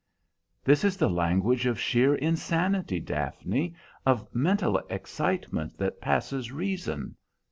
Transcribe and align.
"This 0.63 0.83
is 0.83 0.97
the 0.97 1.11
language 1.11 1.67
of 1.67 1.79
sheer 1.79 2.15
insanity, 2.15 2.99
Daphne, 2.99 3.75
of 4.03 4.27
mental 4.33 4.79
excitement 4.89 5.77
that 5.77 6.01
passes 6.01 6.51
reason." 6.51 7.15